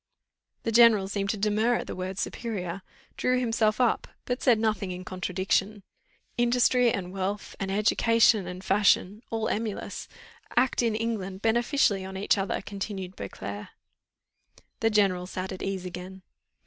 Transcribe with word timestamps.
The 0.63 0.71
general 0.71 1.07
seemed 1.07 1.29
to 1.29 1.37
demur 1.37 1.75
at 1.75 1.85
the 1.85 1.95
word 1.95 2.17
superior, 2.17 2.81
drew 3.17 3.39
himself 3.39 3.79
up, 3.79 4.07
but 4.25 4.41
said 4.41 4.57
nothing 4.57 4.89
in 4.89 5.05
contradiction. 5.05 5.83
"Industry, 6.39 6.91
and 6.91 7.13
wealth, 7.13 7.55
and 7.59 7.69
education, 7.69 8.47
and 8.47 8.63
fashion, 8.63 9.21
all 9.29 9.47
emulous, 9.47 10.07
act 10.57 10.81
in 10.81 10.95
England 10.95 11.43
beneficially 11.43 12.03
on 12.03 12.17
each 12.17 12.35
other," 12.35 12.63
continued 12.63 13.15
Beauclerc. 13.15 13.67
The 14.79 14.89
general 14.89 15.27
sat 15.27 15.51
at 15.51 15.61
ease 15.61 15.85
again. 15.85 16.23